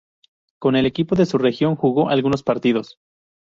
[0.57, 2.97] Con el equipo de su región, jugó algunos partidos.